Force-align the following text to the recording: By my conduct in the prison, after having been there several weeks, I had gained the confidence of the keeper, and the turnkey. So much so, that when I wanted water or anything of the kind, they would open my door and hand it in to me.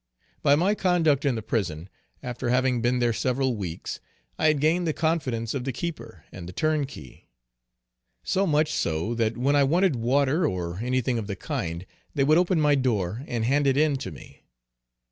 By 0.41 0.55
my 0.55 0.73
conduct 0.73 1.25
in 1.25 1.35
the 1.35 1.43
prison, 1.43 1.87
after 2.23 2.49
having 2.49 2.81
been 2.81 2.97
there 2.97 3.13
several 3.13 3.55
weeks, 3.55 3.99
I 4.39 4.47
had 4.47 4.59
gained 4.59 4.87
the 4.87 4.93
confidence 4.93 5.53
of 5.53 5.63
the 5.63 5.71
keeper, 5.71 6.25
and 6.31 6.49
the 6.49 6.53
turnkey. 6.53 7.29
So 8.23 8.47
much 8.47 8.71
so, 8.73 9.13
that 9.13 9.37
when 9.37 9.55
I 9.55 9.63
wanted 9.63 9.95
water 9.95 10.47
or 10.47 10.79
anything 10.79 11.19
of 11.19 11.27
the 11.27 11.35
kind, 11.35 11.85
they 12.15 12.23
would 12.23 12.39
open 12.39 12.59
my 12.59 12.73
door 12.73 13.23
and 13.27 13.45
hand 13.45 13.67
it 13.67 13.77
in 13.77 13.95
to 13.97 14.09
me. 14.09 14.41